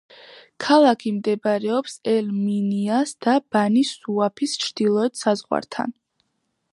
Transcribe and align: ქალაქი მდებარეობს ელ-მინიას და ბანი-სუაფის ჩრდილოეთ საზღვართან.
ქალაქი 0.63 1.11
მდებარეობს 1.17 1.97
ელ-მინიას 2.13 3.13
და 3.27 3.35
ბანი-სუაფის 3.57 4.57
ჩრდილოეთ 4.65 5.23
საზღვართან. 5.23 5.95